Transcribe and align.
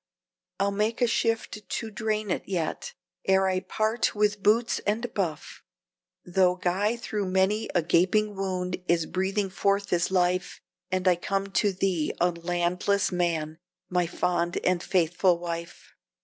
I'll 0.59 0.71
make 0.71 0.99
a 0.99 1.05
shift 1.05 1.69
to 1.69 1.91
drain 1.91 2.31
it 2.31 2.41
yet, 2.47 2.95
ere 3.25 3.47
I 3.47 3.59
part 3.59 4.15
with 4.15 4.41
boots 4.41 4.79
and 4.87 5.13
buff; 5.13 5.61
Though 6.25 6.55
Guy 6.55 6.95
through 6.95 7.27
many 7.27 7.69
a 7.75 7.83
gaping 7.83 8.33
wound 8.35 8.81
is 8.87 9.05
breathing 9.05 9.51
forth 9.51 9.91
his 9.91 10.09
life, 10.09 10.59
And 10.89 11.07
I 11.07 11.17
come 11.17 11.51
to 11.61 11.71
thee 11.71 12.15
a 12.19 12.31
landless 12.31 13.11
man, 13.11 13.59
my 13.91 14.07
fond 14.07 14.57
and 14.65 14.81
faithful 14.81 15.37
wife! 15.37 15.93